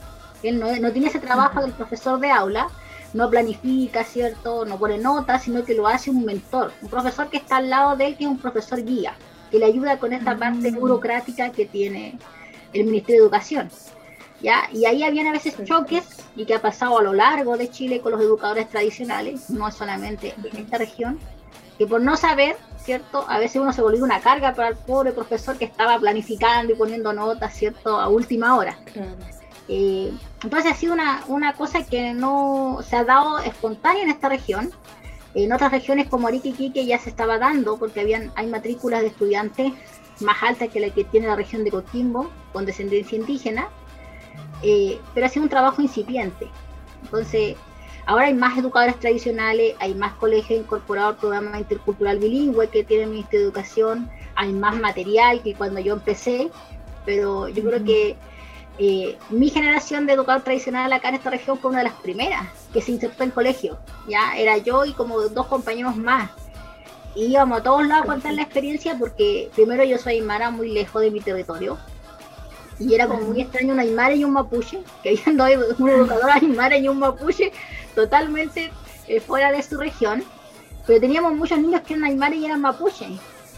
[0.49, 2.69] él no, tiene ese trabajo del profesor de aula,
[3.13, 4.65] no planifica, ¿cierto?
[4.65, 7.97] No pone notas, sino que lo hace un mentor, un profesor que está al lado
[7.97, 9.15] de él, que es un profesor guía,
[9.51, 10.77] que le ayuda con esta parte Mm.
[10.77, 12.19] burocrática que tiene
[12.73, 13.71] el Ministerio de Educación.
[14.41, 14.69] ¿Ya?
[14.73, 18.01] Y ahí habían a veces choques y que ha pasado a lo largo de Chile
[18.01, 21.21] con los educadores tradicionales, no solamente en esta región,
[21.79, 23.25] que por no saber, ¿cierto?
[23.29, 26.77] A veces uno se volvió una carga para el pobre profesor que estaba planificando y
[26.77, 28.01] poniendo notas, ¿cierto?
[28.01, 28.77] A última hora.
[28.93, 29.13] Claro.
[29.69, 34.29] Eh, entonces ha sido una, una cosa que no se ha dado espontánea en esta
[34.29, 34.71] región.
[35.35, 39.07] En otras regiones como Arica Iquique ya se estaba dando porque habían, hay matrículas de
[39.09, 39.73] estudiantes
[40.21, 43.69] más altas que la que tiene la región de Coquimbo con descendencia indígena,
[44.63, 46.49] eh, pero ha sido un trabajo incipiente.
[47.03, 47.57] Entonces,
[48.07, 53.05] ahora hay más educadores tradicionales, hay más colegios incorporados al programa intercultural bilingüe que tiene
[53.05, 56.51] el Ministerio de Educación, hay más material que cuando yo empecé,
[57.05, 58.17] pero yo creo que
[58.79, 62.47] eh, mi generación de educador tradicional acá en esta región fue una de las primeras
[62.73, 63.79] que se insertó en colegio.
[64.09, 66.31] Ya era yo y como dos compañeros más.
[67.15, 70.73] Y íbamos a todos lados a contar la experiencia porque primero yo soy aymara muy
[70.73, 71.79] lejos de mi territorio.
[72.79, 75.41] Y era como muy extraño un aymara y un mapuche, que habían
[75.79, 77.53] un educador aymara y un mapuche
[77.95, 78.73] totalmente
[79.07, 80.25] eh, fuera de su región.
[80.87, 83.07] Pero teníamos muchos niños que eran aymara y eran mapuche.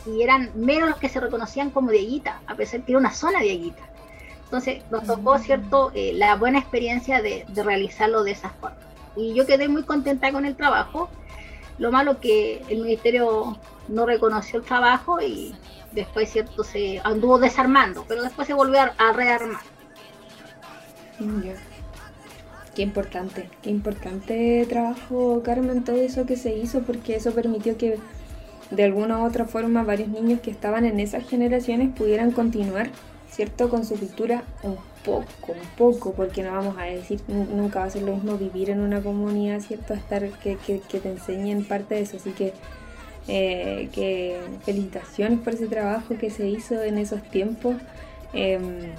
[0.06, 3.40] Y eran menos los que se reconocían como dieguita, a pesar que era una zona
[3.40, 3.93] dieguita.
[4.44, 8.76] Entonces nos tocó, ¿cierto?, eh, la buena experiencia de, de realizarlo de esa forma.
[9.16, 11.08] Y yo quedé muy contenta con el trabajo.
[11.78, 15.54] Lo malo que el ministerio no reconoció el trabajo y
[15.92, 19.60] después, ¿cierto?, se anduvo desarmando, pero después se volvió a, a rearmar.
[21.20, 21.54] Ya.
[22.74, 28.00] Qué importante, qué importante trabajo, Carmen, todo eso que se hizo, porque eso permitió que
[28.72, 32.90] de alguna u otra forma varios niños que estaban en esas generaciones pudieran continuar,
[33.34, 37.80] ¿cierto?, con su cultura un poco, un poco, porque no vamos a decir, nu- nunca
[37.80, 41.10] va a ser lo mismo vivir en una comunidad, ¿cierto?, estar, que, que, que te
[41.10, 42.52] enseñen parte de eso, así que,
[43.28, 47.74] eh, que felicitaciones por ese trabajo que se hizo en esos tiempos.
[48.32, 48.92] Em,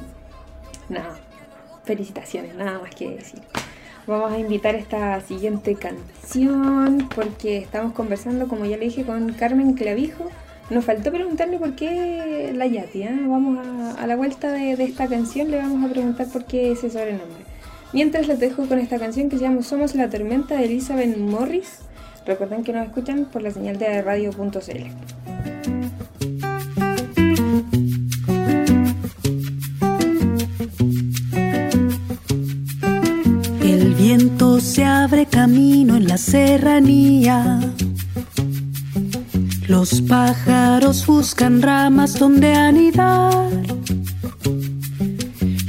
[0.90, 1.16] nada,
[1.84, 3.40] felicitaciones, nada más que decir.
[4.08, 9.74] Vamos a invitar esta siguiente canción porque estamos conversando, como ya le dije, con Carmen
[9.74, 10.30] Clavijo.
[10.70, 13.04] Nos faltó preguntarle por qué la Yati.
[13.04, 13.20] ¿eh?
[13.28, 13.60] Vamos
[13.98, 17.46] a, la vuelta de, de esta canción, le vamos a preguntar por qué ese sobrenombre.
[17.94, 21.80] Mientras les dejo con esta canción que se llama Somos la Tormenta de Elizabeth Morris.
[22.26, 24.60] Recuerden que nos escuchan por la señal de radio.cl.
[33.62, 37.62] El viento se abre camino en la serranía.
[39.68, 43.50] Los pájaros buscan ramas donde anidar.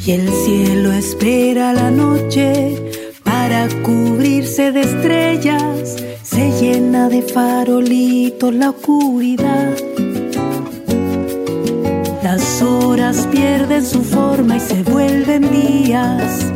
[0.04, 2.76] Y el cielo espera la noche
[3.24, 5.96] para cubrirse de estrellas.
[6.22, 9.74] Se llena de farolitos la oscuridad.
[12.22, 16.52] Las horas pierden su forma y se vuelven días.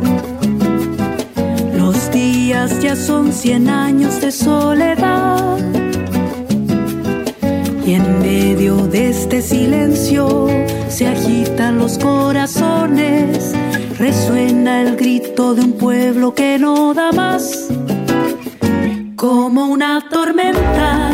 [1.75, 5.70] Los días ya son cien años de soledad.
[7.91, 10.47] Y en medio de este silencio
[10.87, 13.51] se agitan los corazones.
[13.99, 17.67] Resuena el grito de un pueblo que no da más.
[19.17, 21.11] Como una tormenta,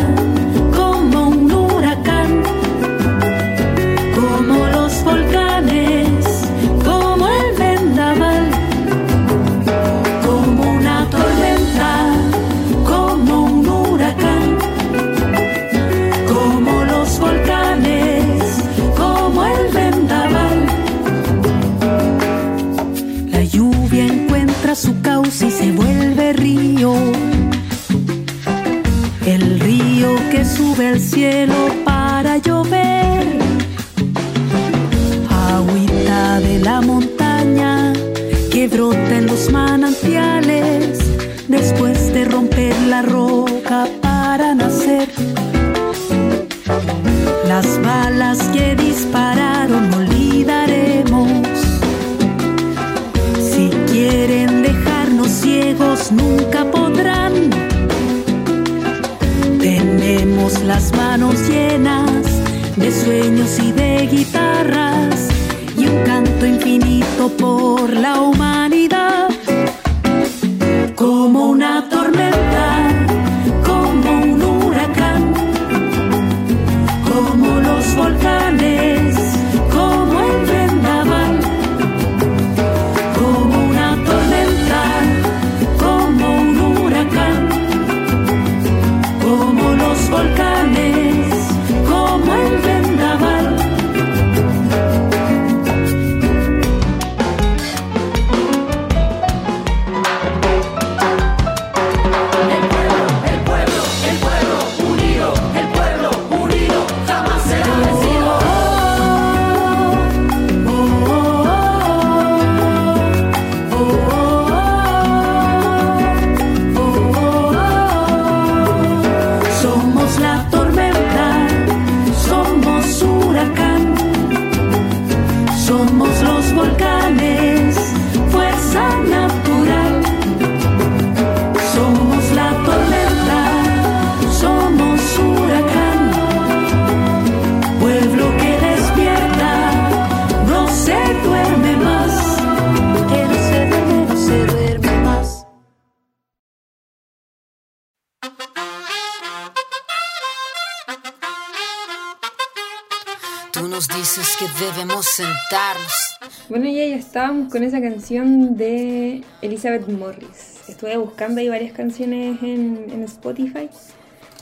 [157.50, 160.62] con esa canción de Elizabeth Morris.
[160.68, 163.70] Estuve buscando ahí varias canciones en, en Spotify.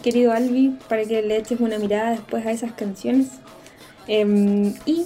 [0.02, 3.28] Querido Albi, para que le eches una mirada después a esas canciones.
[4.08, 5.06] Em, y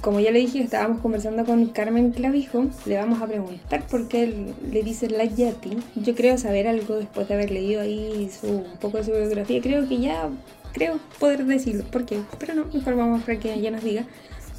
[0.00, 4.52] como ya le dije, estábamos conversando con Carmen Clavijo, le vamos a preguntar por qué
[4.70, 5.76] le dice la Yati.
[5.96, 9.60] Yo creo saber algo después de haber leído ahí su, un poco de su biografía.
[9.60, 10.28] Creo que ya,
[10.72, 14.06] creo poder decirlo, por qué, pero no, mejor vamos para que ella nos diga.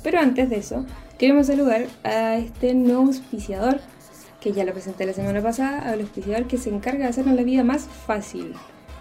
[0.04, 0.86] Pero antes de eso,
[1.18, 3.80] queremos saludar a este nuevo auspiciador,
[4.40, 7.44] que ya lo presenté la semana pasada, al auspiciador que se encarga de hacernos la
[7.44, 8.54] vida más fácil.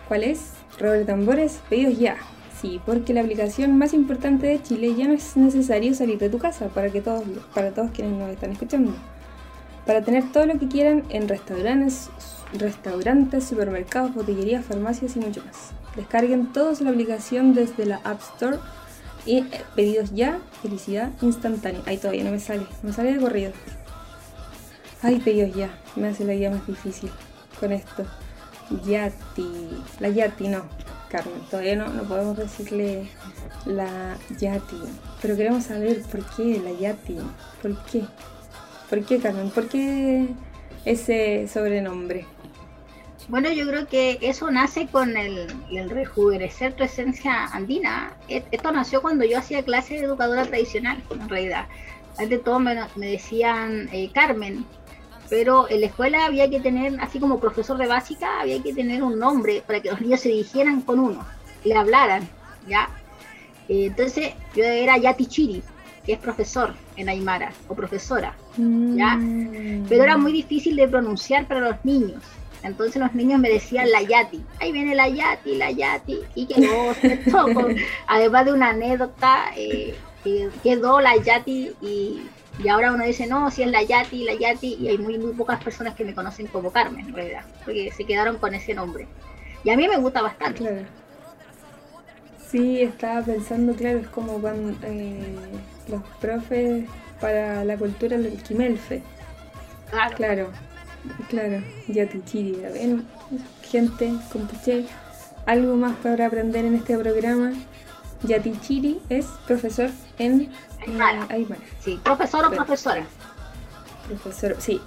[0.08, 0.52] ¿Cuál es?
[0.78, 2.16] Robert Tambores, pedidos ya.
[2.60, 6.38] Sí, porque la aplicación más importante de Chile ya no es necesario salir de tu
[6.38, 7.22] casa para que todos,
[7.54, 8.94] para todos quienes nos están escuchando.
[9.86, 12.10] Para tener todo lo que quieran en restaurantes,
[12.52, 15.70] restaurantes, supermercados, botillerías, farmacias y mucho más.
[15.94, 18.58] Descarguen todos la aplicación desde la App Store
[19.28, 21.82] y eh, pedidos ya, felicidad instantánea.
[21.84, 23.52] Ahí todavía no me sale, no me sale de corrido.
[25.02, 27.10] Ay, pedidos ya, me hace la vida más difícil
[27.60, 28.06] con esto.
[28.86, 30.62] Yati, la Yati no,
[31.10, 33.08] Carmen, todavía no, no podemos decirle
[33.66, 34.76] la Yati,
[35.20, 37.18] pero queremos saber por qué la Yati,
[37.60, 38.04] por qué,
[38.88, 40.28] por qué Carmen, por qué
[40.86, 42.26] ese sobrenombre.
[43.28, 48.14] Bueno, yo creo que eso nace con el, el rejuvenecer tu esencia andina.
[48.28, 51.66] Esto nació cuando yo hacía clases de educadora tradicional, en realidad.
[52.12, 54.64] Antes de todo me, me decían eh, Carmen,
[55.28, 59.02] pero en la escuela había que tener, así como profesor de básica, había que tener
[59.02, 61.24] un nombre para que los niños se dirigieran con uno,
[61.64, 62.26] le hablaran,
[62.66, 62.88] ¿ya?
[63.68, 65.62] Eh, entonces yo era Yati Chiri,
[66.04, 69.16] que es profesor en Aymara, o profesora, ¿ya?
[69.16, 69.84] Mm.
[69.88, 72.22] pero era muy difícil de pronunciar para los niños.
[72.62, 77.44] Entonces los niños me decían la Yati, ahí viene la Yati, la Yati, y ¿cierto?
[77.54, 79.94] Con- además de una anécdota, eh,
[80.24, 82.22] que quedó la Yati y,
[82.62, 85.32] y ahora uno dice, no, si es la Yati, la Yati, y hay muy, muy
[85.32, 89.06] pocas personas que me conocen como Carmen, en realidad, porque se quedaron con ese nombre.
[89.62, 90.58] Y a mí me gusta bastante.
[90.60, 90.82] Claro.
[92.50, 95.36] Sí, estaba pensando, claro, es como cuando eh,
[95.88, 96.84] los profes
[97.20, 99.02] para la cultura del Quimelfe.
[99.90, 100.16] Claro.
[100.16, 100.50] Claro,
[101.28, 102.52] claro, Yatichiri.
[102.70, 103.02] Bueno,
[103.62, 104.86] gente, compuche,
[105.46, 107.52] algo más para aprender en este programa.
[108.22, 110.50] Yatichiri es profesor en eh,
[110.86, 111.26] Aymara.
[111.30, 111.60] Aymara.
[111.80, 113.04] Sí, profesor o Pero- profesora.
[114.08, 114.80] Profesor, sí.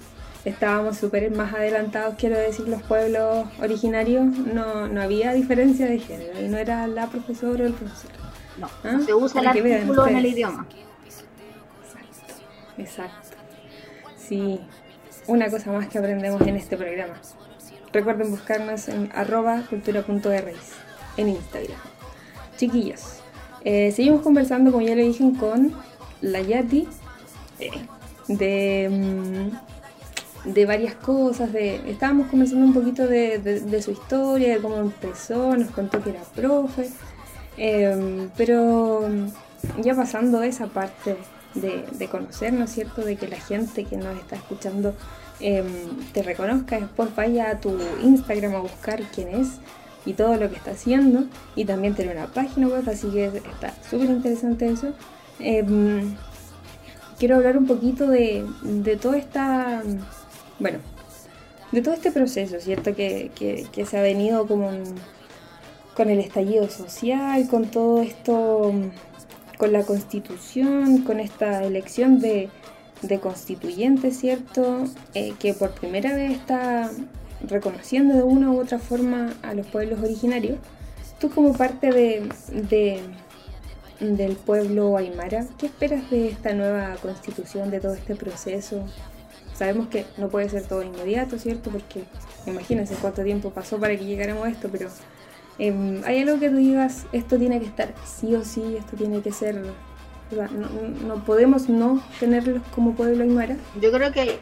[0.44, 4.24] Estábamos súper más adelantados, quiero decir, los pueblos originarios.
[4.24, 8.10] No, no había diferencia de género y no era la profesora o el profesor.
[8.58, 10.66] No, Ah, se usa el artículo en el idioma.
[11.86, 12.34] Exacto,
[12.78, 13.36] exacto.
[14.18, 14.60] Sí,
[15.26, 17.14] una cosa más que aprendemos en este programa.
[17.92, 19.64] Recuerden buscarnos en arroba
[21.16, 21.78] en Instagram.
[22.56, 23.20] Chiquillos,
[23.64, 25.72] eh, seguimos conversando, como ya le dije, con
[26.20, 26.88] la Yati
[27.58, 27.70] eh,
[28.28, 31.52] de, mm, de varias cosas.
[31.52, 36.22] De, estábamos conversando un poquito de, su historia, de cómo empezó, nos contó que era
[36.34, 36.88] profe.
[37.58, 39.06] Eh, pero
[39.82, 41.16] ya pasando esa parte
[41.54, 43.02] de, de conocer, ¿no es cierto?
[43.04, 44.94] De que la gente que nos está escuchando
[45.40, 45.66] em,
[46.12, 49.48] te reconozca, después vaya a tu Instagram a buscar quién es
[50.06, 51.24] y todo lo que está haciendo.
[51.56, 54.92] Y también tiene una página web, así que está súper interesante eso.
[55.38, 56.14] Em,
[57.18, 59.82] quiero hablar un poquito de, de toda esta,
[60.58, 60.78] bueno,
[61.70, 62.94] de todo este proceso, ¿cierto?
[62.94, 64.70] Que, que- que se ha venido como
[65.94, 68.72] con el estallido social, con todo esto,
[69.62, 72.48] con la constitución, con esta elección de,
[73.00, 74.86] de constituyente, ¿cierto?
[75.14, 76.90] Eh, que por primera vez está
[77.46, 80.58] reconociendo de una u otra forma a los pueblos originarios.
[81.20, 82.28] Tú como parte de,
[82.68, 83.02] de-
[84.00, 88.84] del pueblo aymara, ¿qué esperas de esta nueva constitución, de todo este proceso?
[89.54, 91.70] Sabemos que no puede ser todo inmediato, ¿cierto?
[91.70, 92.02] Porque
[92.48, 94.88] imagínense cuánto tiempo pasó para que llegáramos a esto, pero
[95.58, 99.20] em, ¿hay algo que tú digas, esto tiene que estar sí o sí, esto tiene
[99.20, 99.62] que ser...
[100.32, 100.46] No,
[101.06, 103.54] no podemos no tenerlos como pueblo aymara.
[103.82, 104.38] Yo creo que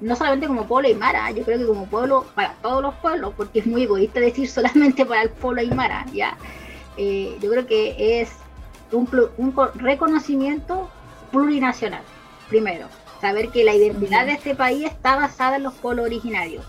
[0.00, 3.58] no solamente como pueblo aymara, yo creo que como pueblo para todos los pueblos, porque
[3.58, 6.36] es muy egoísta decir solamente para el pueblo aymara, ¿ya?
[6.96, 8.30] Eh, yo creo que es
[8.92, 10.88] un, un co- reconocimiento
[11.32, 12.02] plurinacional,
[12.48, 12.86] primero.
[13.20, 16.64] Saber que la identidad de este país está basada en los pueblos originarios.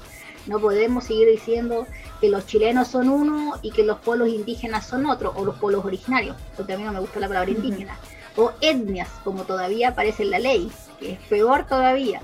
[0.48, 1.88] No podemos seguir diciendo
[2.20, 5.86] que los chilenos son uno y que los pueblos indígenas son otro, o los pueblos
[5.86, 7.98] originarios, porque a mí no me gusta la palabra indígena,
[8.36, 12.22] o etnias, como todavía aparece en la ley, que es peor todavía.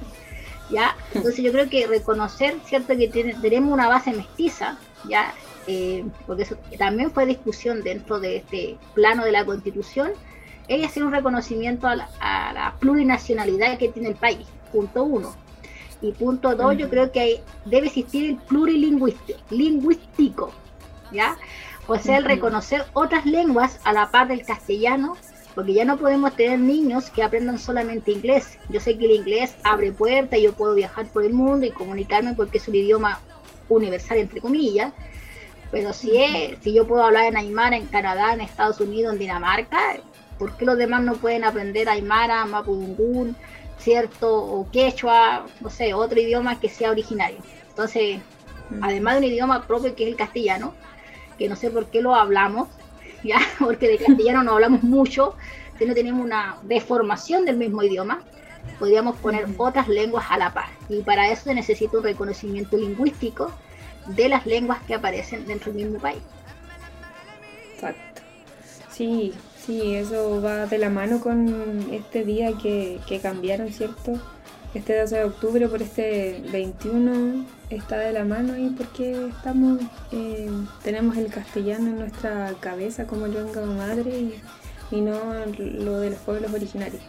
[0.70, 0.96] ¿ya?
[1.14, 2.96] Entonces yo creo que reconocer, ¿cierto?
[2.98, 5.34] Que tiene- tenemos una base mestiza, ¿ya?
[5.68, 10.12] Eh, porque eso también fue discusión dentro de este plano de la constitución,
[10.68, 15.34] es hacer un reconocimiento a la, a la plurinacionalidad que tiene el país, punto uno.
[16.02, 20.52] Y punto dos, yo creo que hay- debe existir el plurilingüístico,
[21.12, 21.38] ¿ya?
[21.88, 25.18] O sea, el reconocer otras lenguas a la par del castellano,
[25.56, 28.58] porque ya no podemos tener niños que aprendan solamente inglés.
[28.70, 32.34] Yo sé que el inglés abre puertas, yo puedo viajar por el mundo y comunicarme
[32.36, 33.20] porque es un idioma
[33.68, 34.94] universal, entre comillas,
[35.72, 39.20] pero si, es, si yo puedo hablar en Aymara en Canadá, en Estados Unidos, en
[39.20, 39.98] Dinamarca,
[40.38, 43.36] ¿por qué los demás no pueden aprender Aymara, Mapudungún,
[43.90, 47.40] cierto, o quechua, no sé, otro idioma que sea originario?
[47.70, 48.20] Entonces,
[48.82, 50.76] además de un idioma propio que es el castellano,
[51.40, 52.68] que no sé por qué lo hablamos,
[53.24, 55.34] ya, porque de castellano no hablamos mucho,
[55.80, 58.22] si no tenemos una deformación del mismo idioma,
[58.78, 60.70] podríamos poner otras lenguas a la par.
[60.88, 63.52] Y para eso se necesita un reconocimiento lingüístico
[64.06, 66.22] de las lenguas que aparecen dentro del mismo país.
[67.74, 68.22] Exacto.
[68.92, 69.34] Sí,
[69.66, 74.14] sí, eso va de la mano con este día que, cambiaron, ¿cierto?
[74.74, 79.80] Este 12 de octubre por este 21 está de la mano y porque estamos,
[80.12, 80.50] eh,
[80.84, 84.42] tenemos el castellano en nuestra cabeza como lengua madre y,
[84.92, 85.20] y no
[85.58, 87.02] lo de los pueblos originarios.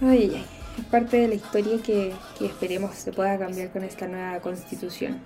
[0.00, 0.46] Ay, ay, ay.
[0.78, 5.20] Es parte de la historia que, que esperemos se pueda cambiar con esta nueva constitución.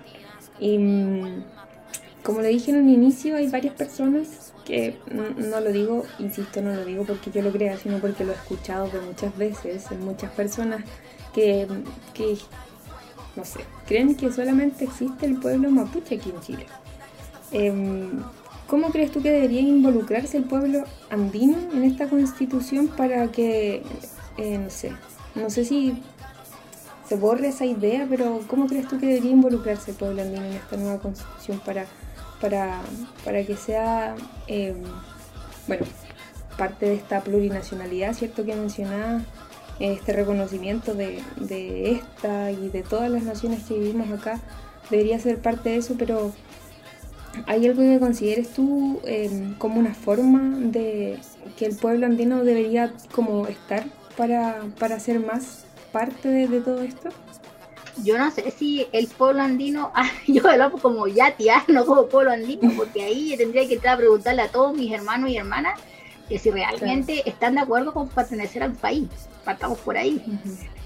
[0.59, 1.43] Y mm,
[2.21, 6.61] como le dije en un inicio, hay varias personas que n- no lo digo, insisto,
[6.61, 9.89] no lo digo porque yo lo crea, sino porque lo he escuchado por muchas veces,
[9.91, 10.83] en muchas personas
[11.33, 11.65] que,
[12.13, 12.37] que,
[13.37, 16.65] no sé, creen que solamente existe el pueblo mapuche aquí en Chile.
[17.51, 18.21] Em,
[18.67, 23.81] ¿Cómo crees tú que debería involucrarse el pueblo andino en esta constitución para que,
[24.37, 24.91] eh, no sé,
[25.35, 26.03] no sé si
[27.07, 30.51] se borre esa idea, pero ¿cómo crees tú que debería involucrarse el pueblo andino en
[30.51, 31.85] esta nueva constitución para,
[32.41, 32.81] para,
[33.23, 34.15] para que sea,
[34.47, 34.75] eh,
[35.67, 35.85] bueno,
[36.57, 38.45] parte de esta plurinacionalidad, ¿cierto?
[38.45, 39.21] Que mencionaba
[39.79, 44.39] este reconocimiento de, de esta y de todas las naciones que vivimos acá,
[44.89, 46.31] debería ser parte de eso, pero
[47.45, 51.19] ¿hay algo que consideres tú eh, como una forma de
[51.57, 53.85] que el pueblo andino debería como estar
[54.15, 57.09] para, para ser más parte de, de todo esto?
[58.03, 62.31] Yo no sé si el pueblo andino, ah, yo hablo como yatia, no como pueblo
[62.31, 65.79] andino, porque ahí tendría que entrar a preguntarle a todos mis hermanos y hermanas
[66.27, 69.07] que si realmente están de acuerdo con pertenecer al país.
[69.45, 70.21] Partamos por ahí.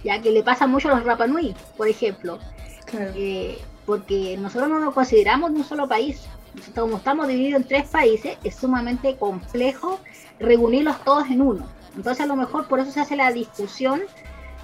[0.03, 2.38] Ya que le pasa mucho a los Rapanui, por ejemplo.
[2.86, 3.12] Claro.
[3.16, 6.22] Eh, porque nosotros no nos consideramos de un solo país.
[6.53, 9.99] Nosotros, como estamos divididos en tres países, es sumamente complejo
[10.39, 11.68] reunirlos todos en uno.
[11.95, 14.01] Entonces a lo mejor por eso se hace la discusión,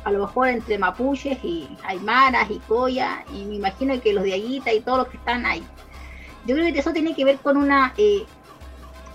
[0.04, 4.34] a lo mejor entre mapuches y aymaras y coya, y me imagino que los de
[4.34, 5.64] Aguita y todos los que están ahí.
[6.46, 8.26] Yo creo que eso tiene que ver con una eh,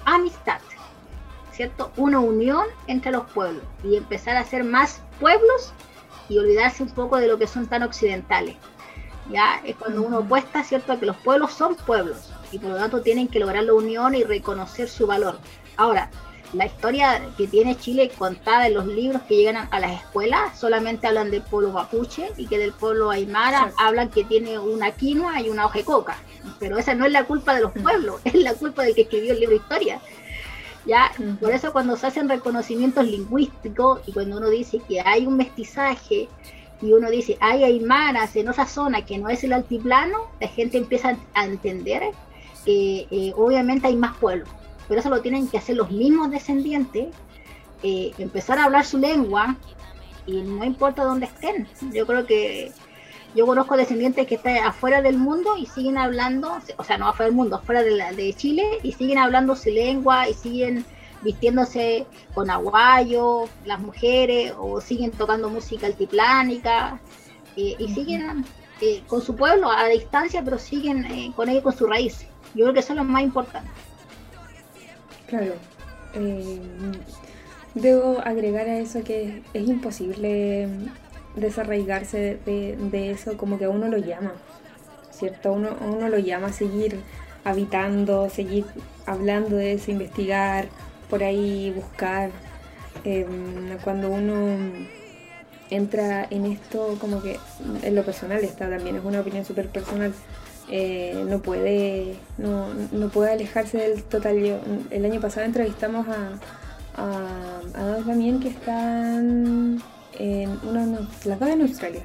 [0.05, 0.61] amistad,
[1.53, 1.91] ¿cierto?
[1.97, 5.73] Una unión entre los pueblos y empezar a ser más pueblos
[6.29, 8.57] y olvidarse un poco de lo que son tan occidentales.
[9.31, 12.77] Ya es cuando uno apuesta, ¿cierto?, a que los pueblos son pueblos y por lo
[12.77, 15.39] tanto tienen que lograr la unión y reconocer su valor.
[15.77, 16.11] Ahora,
[16.53, 20.59] la historia que tiene Chile contada en los libros que llegan a, a las escuelas
[20.59, 23.75] solamente hablan del pueblo mapuche y que del pueblo aymara Sí.
[23.79, 26.17] hablan que tiene una quinoa y una hoja de coca.
[26.59, 29.33] Pero esa no es la culpa de los pueblos, es la culpa del que escribió
[29.33, 30.01] el libro de historia.
[30.85, 35.37] Ya, por eso cuando se hacen reconocimientos lingüísticos y cuando uno dice que hay un
[35.37, 36.29] mestizaje
[36.83, 40.79] y uno dice hay aymaras en otra zona que no es el altiplano, la gente
[40.79, 42.03] empieza a entender
[42.65, 44.49] que eh, obviamente hay más pueblos,
[44.93, 47.07] pero eso lo tienen que hacer los mismos descendientes,
[47.83, 49.57] eh, empezar a hablar su lengua
[50.27, 51.67] y no importa dónde estén.
[51.95, 52.73] Yo creo que
[53.35, 57.29] yo conozco descendientes que están afuera del mundo y siguen hablando, o sea, no afuera
[57.31, 60.85] del mundo, afuera de, la- de Chile y siguen hablando su lengua y siguen
[61.23, 67.01] vistiéndose con aguayo, las mujeres, o siguen tocando música altiplánica
[67.57, 68.45] eh, y siguen
[68.83, 72.27] eh, con su pueblo a distancia, pero siguen eh, con ellos con su raíz.
[72.55, 73.71] Yo creo que eso es lo más importante.
[75.33, 75.55] Claro.
[76.13, 76.61] Eh,
[77.75, 80.69] debo agregar a eso que es imposible
[81.37, 84.35] desarraigarse de, eso, como que a uno lo llama,
[85.11, 85.55] ¿cierto?
[85.55, 87.01] Uno, uno lo llama a seguir
[87.45, 88.67] habitando, seguir
[89.07, 90.69] hablando de eso, investigar,
[91.09, 92.29] por ahí buscar.
[93.05, 93.27] Eh,
[93.83, 94.59] cuando uno
[95.71, 97.39] entra en esto, como que
[97.83, 100.13] en lo personal, está también, es una opinión súper personal.
[100.71, 104.39] Eh, no puede no, no puede alejarse del total.
[104.43, 104.61] Yo-
[104.91, 106.39] el año pasado entrevistamos a,
[106.97, 109.83] a, dos también que están
[110.19, 112.03] en una, las dos en Australia.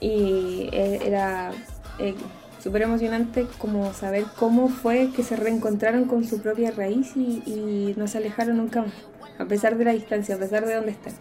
[0.00, 1.50] Y era
[1.98, 2.14] eh,
[2.62, 7.94] súper emocionante como saber cómo fue que se reencontraron con su propia raíz y, y
[7.96, 8.92] no se alejaron nunca más.
[9.38, 11.14] a pesar de la distancia, a pesar de dónde estén.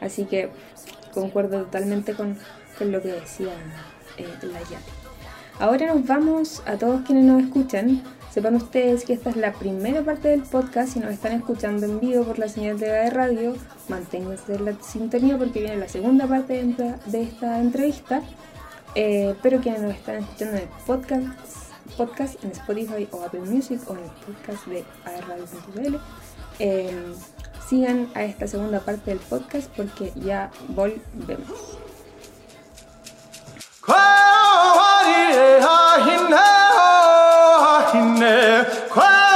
[0.00, 0.50] Así que
[1.12, 2.36] concuerdo totalmente con,
[2.80, 3.52] lo que decía
[4.16, 5.03] eh, la Yati.
[5.60, 8.02] Ahora nos vamos a todos quienes nos escuchan.
[8.32, 10.94] Sepan ustedes que esta es la primera parte del podcast.
[10.94, 13.54] Si nos están escuchando en vivo por la señal de radio,
[13.88, 16.64] manténganse en la sintonía porque viene la segunda parte
[17.06, 18.22] de, esta entrevista.
[18.96, 21.26] Eh, pero quienes nos están escuchando en el podcast,
[21.96, 25.96] podcast en Spotify o Apple Music o en el podcast de aerradio.cl,
[26.58, 27.14] eh,
[27.68, 31.78] sigan a esta segunda parte del podcast porque ya volvemos.
[35.64, 36.44] ha hinne
[36.76, 36.90] ho
[37.64, 38.34] ha hinne
[38.94, 39.33] khwa